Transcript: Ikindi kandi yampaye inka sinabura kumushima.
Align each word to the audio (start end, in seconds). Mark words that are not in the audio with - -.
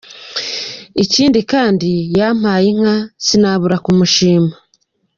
Ikindi 1.03 1.39
kandi 1.51 1.89
yampaye 2.17 2.65
inka 2.71 2.95
sinabura 3.25 3.77
kumushima. 3.85 4.51